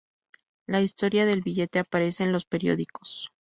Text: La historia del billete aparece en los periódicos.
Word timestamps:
La 0.65 0.81
historia 0.81 1.27
del 1.27 1.43
billete 1.43 1.77
aparece 1.77 2.23
en 2.23 2.31
los 2.31 2.45
periódicos. 2.47 3.29